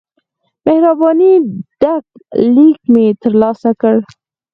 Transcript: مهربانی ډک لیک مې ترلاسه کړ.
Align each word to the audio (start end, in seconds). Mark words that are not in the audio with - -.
مهربانی 0.65 1.33
ډک 1.81 2.05
لیک 2.53 2.79
مې 2.93 3.05
ترلاسه 3.21 3.71
کړ. 3.81 3.95